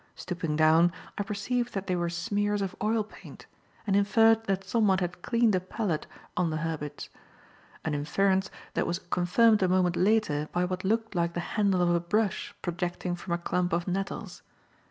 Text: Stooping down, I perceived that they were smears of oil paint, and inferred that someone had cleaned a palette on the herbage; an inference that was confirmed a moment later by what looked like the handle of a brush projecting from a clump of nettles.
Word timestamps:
Stooping 0.15 0.55
down, 0.55 0.91
I 1.19 1.21
perceived 1.21 1.75
that 1.75 1.85
they 1.85 1.95
were 1.95 2.09
smears 2.09 2.63
of 2.63 2.75
oil 2.81 3.03
paint, 3.03 3.45
and 3.85 3.95
inferred 3.95 4.45
that 4.45 4.63
someone 4.63 4.97
had 4.97 5.21
cleaned 5.21 5.53
a 5.53 5.59
palette 5.59 6.07
on 6.35 6.49
the 6.49 6.57
herbage; 6.57 7.11
an 7.85 7.93
inference 7.93 8.49
that 8.73 8.87
was 8.87 8.97
confirmed 8.97 9.61
a 9.61 9.67
moment 9.67 9.95
later 9.95 10.49
by 10.51 10.65
what 10.65 10.83
looked 10.83 11.13
like 11.13 11.33
the 11.33 11.39
handle 11.53 11.83
of 11.83 11.89
a 11.91 11.99
brush 11.99 12.51
projecting 12.63 13.15
from 13.15 13.33
a 13.33 13.37
clump 13.37 13.73
of 13.73 13.87
nettles. 13.87 14.41